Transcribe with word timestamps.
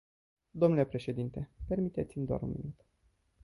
Dle 0.51 0.85
președinte, 0.85 1.49
permiteți-mi 1.67 2.25
doar 2.25 2.41
un 2.41 2.49
minut. 2.49 2.85